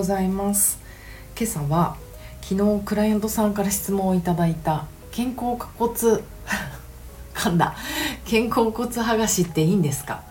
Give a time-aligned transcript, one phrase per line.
[0.00, 0.78] ございます。
[1.38, 1.94] 今朝は
[2.40, 5.92] 昨日クライアントさんから質問をいただいた肩甲骨
[7.34, 7.76] 噛んだ。
[8.24, 10.22] 肩甲骨剥がしっていいんですか？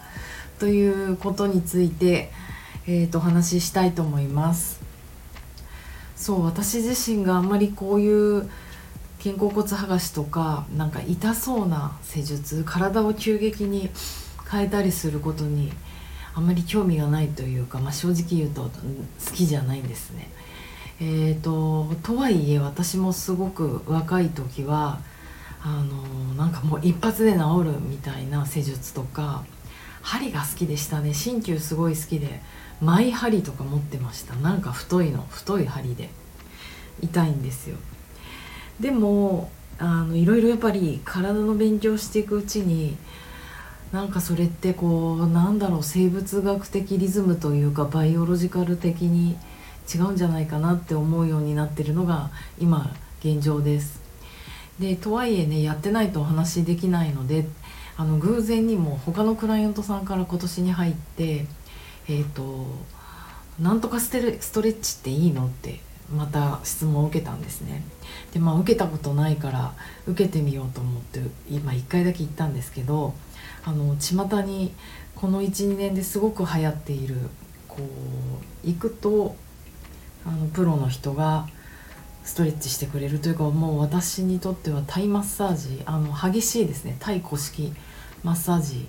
[0.57, 2.31] ということについて、
[2.87, 4.79] えーと、お話ししたいと思います。
[6.15, 8.49] そう私自身があんまりこういう
[9.23, 13.91] 肩甲骨剥がしとかなんか痛そうな施術体を急激に
[14.51, 15.71] 変えたりすることに
[16.33, 18.69] あまり興味がないというか、まあ、正直言うと好
[19.33, 20.29] きじゃないんですね。
[21.01, 24.99] えーと、とはいえ私もすごく若い時は
[25.61, 29.45] あのなんかもう一発で治るみたいな施術とか
[30.01, 31.13] 針が好きでしたね。
[31.13, 32.41] 鍼灸すごい好きで
[32.81, 34.35] マイ針とか持ってました。
[34.35, 36.09] なんか太いの太い針で。
[37.01, 37.77] 痛いんですよ。
[38.79, 42.97] でもあのいろいろやっぱり体の勉強していくうちに
[43.91, 49.35] なんかそれってこうなんだろう生物学的リズムというかバイオロジカル的に
[49.93, 53.99] 違うんじゃないかなって思うようになってるのが今現状です。
[54.79, 57.45] でとはいえねやってないとお話できないので
[57.97, 61.45] あの偶然にも他のクライアントさんから今年に入って
[62.07, 62.65] えっ、ー、と
[63.59, 65.81] 「なんとかステレストレッチっていいの?」って
[66.15, 67.83] また質問を受けたんですね。
[68.33, 69.73] でまあ受けたことないから
[70.07, 73.13] 受けてみようと思って今1回だけ行ったんですけど
[73.65, 74.73] あの巷に
[75.15, 77.15] この12年ですごく流行っている
[77.67, 77.77] こ
[78.63, 79.35] う行くと
[80.25, 81.47] あのプロの人が
[82.23, 86.95] ストレッチしてくれるというかもう私にとってはタイマッサージあの激しいですね。
[86.99, 87.73] タイ古式
[88.23, 88.87] マッサージ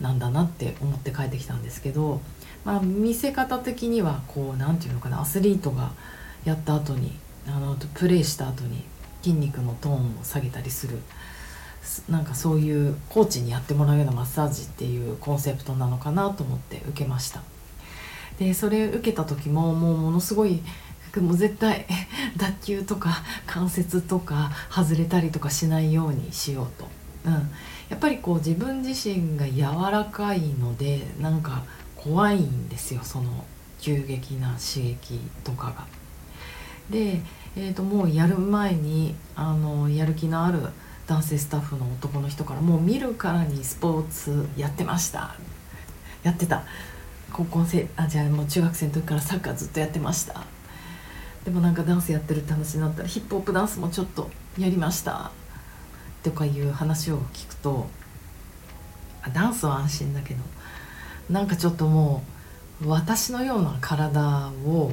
[0.00, 2.20] なんだなって思って帰ってきたんですけど、
[2.64, 5.92] まあ、見せ方的にはこう何て言うのかなアスリートが
[6.44, 8.84] やった後にあのプレーした後に
[9.22, 10.98] 筋肉のトーンを下げたりする。
[12.08, 17.42] なんかそういうコーチにやってもらうようなマッサージっていうコンセプトなのかなと思って受けました。
[18.38, 20.62] でそれ受けた時ももうものすごい
[21.16, 21.86] もう絶対
[22.36, 26.86] 脱臼とか関節とか外れたりとかしないようにしようと、
[27.24, 27.32] うん、
[27.88, 31.64] やっぱりこう自分自身が柔らかいのでなんか
[31.96, 33.44] 怖いんですよその
[33.80, 35.86] 急激な刺激とかが。
[36.90, 37.20] で、
[37.56, 40.60] えー、ともうやる前にあのやる気のある
[41.06, 45.34] 男性スタッフの男の人からもう見るからにスポーツやってました。
[46.22, 46.64] やってた。
[47.32, 50.44] 高校生あじゃあもう中学生の時からサッカーずっとやってました。
[51.44, 55.30] でもなんかダンスやってるって話になったらヒップホップダンスもちょっとやりました。
[56.24, 57.86] とかいう話を聞くと
[59.32, 60.40] ダンスは安心だけど
[61.30, 62.24] なんかちょっとも
[62.82, 64.92] う私のような体を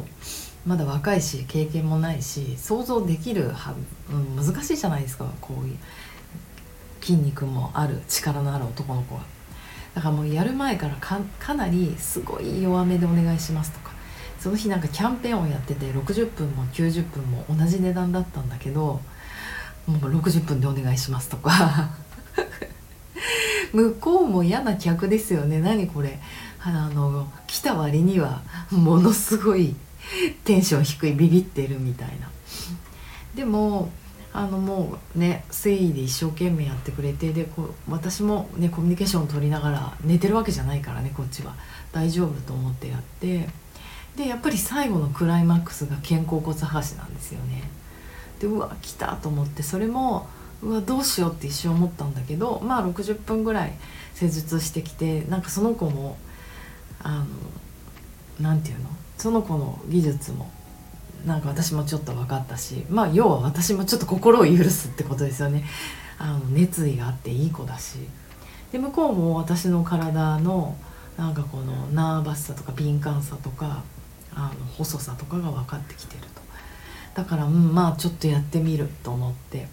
[0.66, 3.74] まだ若いし経験もないし想像できるは、
[4.10, 5.78] うん、難しいじゃないですかこういう
[7.02, 9.22] 筋肉もある力のある男の子は。
[9.94, 13.92] だからもうやる前からかかなりすごい弱めでお願いしますとか。
[14.40, 19.00] その日なんかキャンペーンをやってて60分も90分も同じ値段だったんだけど
[19.86, 21.92] もう60分でお願いしますとか。
[23.72, 25.60] 向こうも嫌な客ですよね。
[25.60, 26.20] 何これ。
[26.66, 28.42] あの来た割には
[28.72, 29.76] ものすごい
[30.44, 32.30] テンション低いビビってるみたいな。
[33.36, 33.92] でも
[34.36, 41.56] あのもうね誠意で一生懸命やってくれてでこう私もねコミュニケーションを取りながら寝てるわけじゃないからねこっちは。
[41.92, 43.48] 大丈夫と思ってやって。
[44.16, 47.64] でやっぱり最後のクライマックスが肩甲骨剥がしなんですよね。
[48.40, 50.28] でうわ来たと思ってそれも
[50.62, 53.74] うわどうしようって一瞬思ったんだけどまあ60分ぐらい
[54.14, 56.18] 施術してきてなんかその子も
[57.02, 57.26] あの
[58.40, 58.90] 何て言うの？
[59.24, 60.52] その子の技術も
[61.26, 65.64] なんか私もちょっと分かったしまあ要は私もちょっと心を許すってことですよね。
[66.18, 68.00] あの熱意があっていい子だし。
[68.74, 70.76] で向こうも私の体の
[71.16, 73.84] なんかこのナーバスさとか敏感さとか
[74.36, 76.42] あの細さとかが分かってきてると。
[77.14, 79.70] だから、うん、まあちょっとやってみると思って。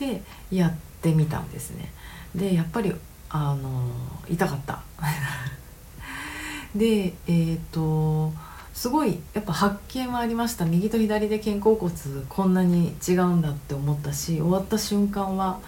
[0.00, 1.92] でやってみたんですね。
[2.34, 2.92] でやっぱり
[3.30, 3.88] あの
[4.28, 4.82] 痛かった。
[6.74, 8.32] でえっ、ー、と
[8.72, 10.64] すごいやっぱ発見はありました。
[10.64, 11.92] 右と左で肩甲骨
[12.28, 15.60] こんなに違うんだって思ったし終わった瞬間は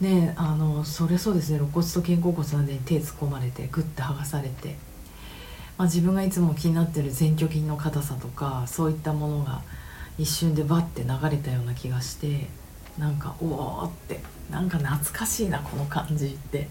[0.00, 4.76] ねあのそれそうですね肋骨と肩甲骨なんで手突っ込まれてグッて剥がされて、
[5.76, 9.62] まあ、自分がいつも気になってる前鋸筋の硬さとかそういったものが
[10.18, 12.46] 一瞬でバッて流れたような気がして
[12.98, 16.68] なんかおおってなんか懐かしいなこの感じって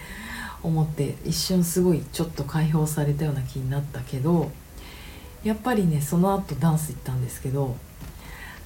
[0.61, 4.51] 思って一瞬すごいちょっと解放されたような気になったけど
[5.43, 7.75] やっぱりねその後ダンス行ったんですけど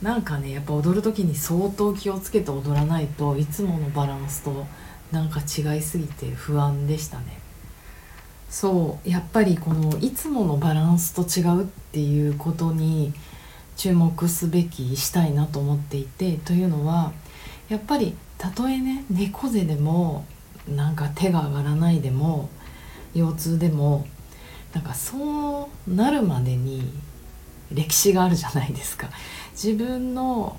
[0.01, 4.65] なんかねやっぱ踊る時に相当気をつけて踊らないといつものバランスと
[5.11, 7.39] なんか違いすぎて不安でしたね。
[8.49, 13.13] そうやっぱりこのいつものバランスと違うっていうことに
[13.75, 17.13] 注目すべきしたいなと思っていてというのは
[17.69, 20.25] やっぱりたとえね猫背でも
[20.67, 22.49] なんか手が上がらないでも
[23.15, 24.05] 腰痛でも
[24.73, 26.91] なんかそうなるまでに
[27.71, 29.09] 歴史があるじゃないですか。
[29.53, 30.57] 自分の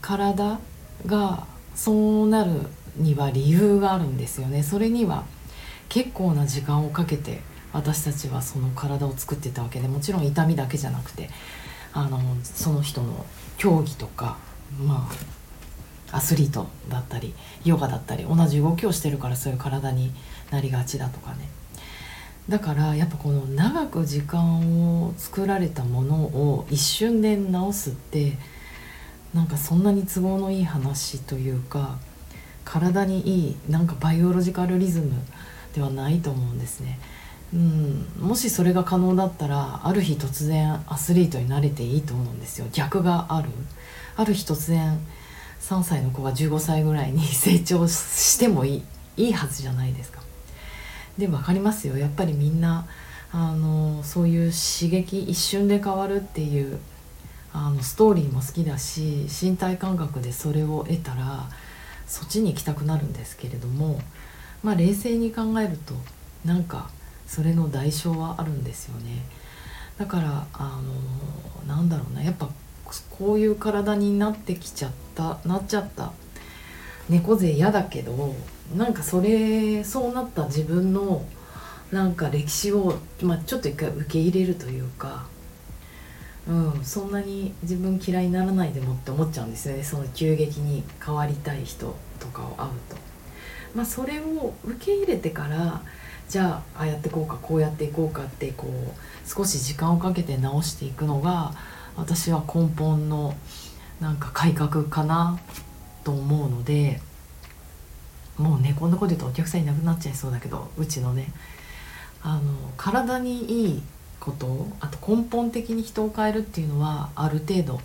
[0.00, 0.58] 体
[1.06, 1.44] が
[1.74, 1.92] そ
[2.24, 2.52] うなる
[2.96, 4.62] には理由があるんですよね。
[4.62, 5.24] それには
[5.88, 7.40] 結構な時間をかけて
[7.72, 11.30] 私たちはその体を作ってたわけでもちろん痛みだけじゃなくて
[11.92, 13.26] あのその人の
[13.56, 14.36] 競技とか
[14.78, 15.08] ま
[16.12, 17.34] あアスリートだったり
[17.64, 20.12] ヨガだったり同じ動きをしてるからそういう体に
[20.50, 21.47] なりがちだとかね。
[22.48, 28.38] だからやっぱこの長く時間を作られたものを一瞬で直すって
[29.34, 31.98] なんかそんなに都合のいい話というか
[32.64, 35.12] 体にいいなんかバイオロジカルリズム
[35.74, 36.98] ではないと思うんですね。
[37.52, 42.66] うん、もしそれが可能だったらある日突然アスリートになれていいと思うんですよ。
[42.72, 43.48] 逆がある。
[44.16, 44.98] ある日突然
[45.60, 48.84] 3歳の子が15歳ぐらいに 成長してもいい
[49.16, 50.20] いいはずじゃないですか。
[51.18, 51.98] でも分かりますよ。
[51.98, 52.86] やっぱりみんな
[53.32, 56.78] あのそういう刺激一瞬で変わるっていう
[57.52, 61.48] あのストーリーも好きだし身体感覚でそれを得たら
[62.06, 64.00] そっちに行きたくなるんですけれども
[64.62, 65.94] まあ冷静に考えると
[66.44, 66.88] なんか
[67.26, 69.24] それの代償はあるんですよね。
[69.98, 70.80] だからあ
[71.66, 72.22] のなんだろうな。
[72.22, 72.48] やっぱ
[73.10, 76.12] こういう体になってきちゃったなっちゃった
[77.08, 78.34] 猫背嫌だけど
[78.76, 81.24] なんかそれそうなった自分の
[81.90, 85.26] なんか歴史を、まあ、ちょっと一回受け入れるというか、
[86.46, 92.96] うん、そんなに自分嫌いにならないでもって思っちゃうんですよねその急激に変わりたい人とかを会うと。
[93.74, 95.82] まあ、それを受け入れてから
[96.28, 101.52] じゃあああやっていこうかこうやっていこうかってこう少し時間をかけて直していくのが
[101.96, 103.34] 私は根本の
[104.00, 105.38] なんか改革かな
[106.04, 107.00] と思うので
[108.36, 111.32] もうねこんなこと言うとお客さんいなくなっちゃいそうだけどうちのね
[112.22, 112.42] あの
[112.76, 113.82] 体にいい
[114.20, 117.80] ことあと根本的に人を変えるっていうのはある程度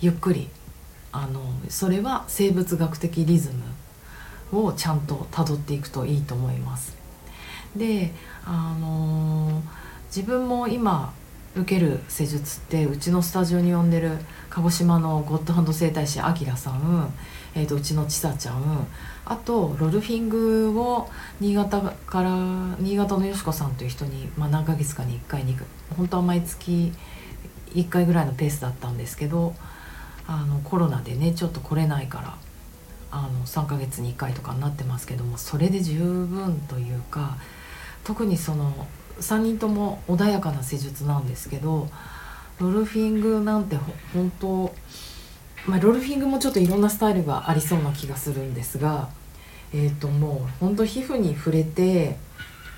[0.00, 0.48] ゆっくり
[1.12, 3.50] あのそれは生物学的リズ
[4.52, 6.96] ムをちゃんとたどっていくといいと思います。
[7.76, 8.12] で
[8.44, 9.62] あの
[10.06, 11.12] 自分も今
[11.56, 14.18] 受ける施術ってうちのスタジオに呼んでる
[14.50, 17.12] 鹿児島のゴッドハンド整体師あきらさん、
[17.54, 18.86] えーと、うちのちさちゃん
[19.24, 21.08] あとロルフィングを
[21.40, 22.30] 新潟から
[22.80, 25.66] 新潟のよしこさんという人に、まあ、何ヶ月かに1回2回
[25.96, 26.92] 本当は毎月
[27.74, 29.54] 1回ぐらいのペースだったんですけど
[30.26, 32.36] あのコロナでねちょっと来れないから
[33.12, 37.36] あの3ヶ月に1回とかになってますけどもそれで十分というか
[38.02, 38.86] 特にその
[39.20, 41.88] 3人とも穏やかな施術なんですけど
[42.58, 43.76] ロルフィングなんて
[44.12, 44.74] 本当
[45.66, 49.08] まあ、ロルフィングもちょっといろんなスタイルがありそうな気がするんですが
[49.72, 52.18] え、ー、ともう本当皮膚に触れて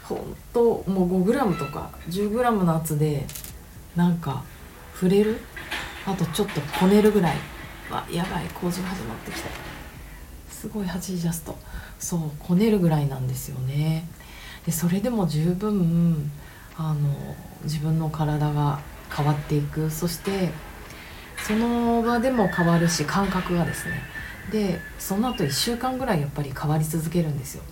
[0.04, 3.26] 本当もう 5g とか 10g の圧で
[3.96, 4.44] なんか
[4.94, 5.38] 触れる？
[6.06, 7.36] あとちょっとこねるぐらい。
[7.90, 9.48] あやばい工事が始まってきた。
[10.50, 11.56] すごい8時ジャスト
[11.98, 14.06] そうこねるぐらいなんですよね。
[14.66, 16.30] でそれでも十分
[16.76, 16.96] あの
[17.62, 18.80] 自分の体が
[19.14, 19.90] 変わっていく。
[19.90, 20.50] そして
[21.46, 24.02] その場でも変わるし感覚がですね。
[24.50, 27.62] でその後1週間ぐらいやっぱり変わり続けるんですよ。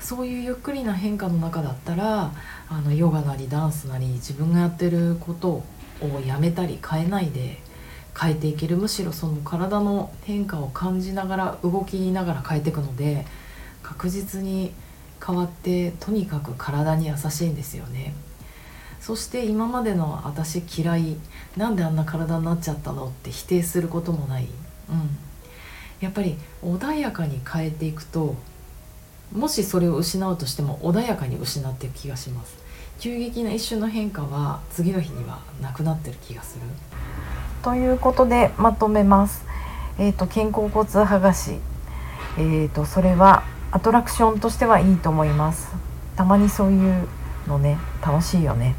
[0.00, 2.32] そういうゆっくりな変化の中だったら
[2.68, 5.64] あのヨガなりダンスなり自分がやってることを
[6.24, 7.60] やめたり変えないで
[8.18, 8.76] 変えていける。
[8.76, 13.26] むしろその体の変化を感じながら動きながら変えていくので
[13.82, 14.72] 確実に
[15.24, 18.14] 変わってとにかく体に優しいんですよね。
[19.00, 21.16] そして今までの私嫌い
[21.56, 24.48] なんであんな体になっちゃったのって否定することもない、
[24.90, 25.08] うん、
[26.00, 28.34] やっぱり穏やかに変えていくと
[29.32, 32.56] もしそれを失うとしても穏やかに失っていく気がします。
[32.98, 36.62] 急激な一瞬の変化は次の日にはなくなってる気がする。
[37.62, 39.44] ということでまとめます。
[39.98, 41.58] えっ、ー、と肩甲骨剥がし。
[42.38, 45.70] えっ、ー、とそれはアトラクションとしてはいいと思います
[46.16, 47.08] たまにそういう
[47.46, 48.74] のね楽しいよね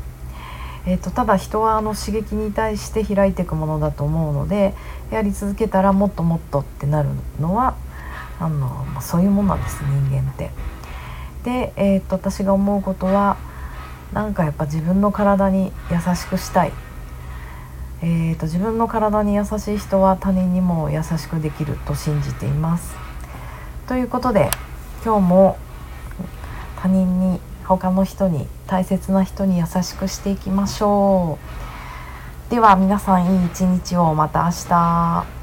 [0.85, 4.73] えーと、ただ人はあの刺激に対して開いていくものだと思うので
[5.11, 7.75] やり続けたらもっともっとってなるのは
[8.39, 10.51] あの、そういうものなんです人間って。
[11.43, 13.37] で、えーと、私が思うことは
[14.13, 16.73] なんかやっぱ自分の体に優しくしたい、
[18.01, 22.95] えーと自分の体に優しい人は他人にも優しくできると信じています。
[23.87, 24.49] ということで
[25.03, 25.57] 今日も
[26.81, 31.37] 他人に他の人に大切な人に優しくしていきましょ
[32.47, 32.51] う。
[32.51, 34.13] では皆さんいい一日を。
[34.15, 35.38] また明日。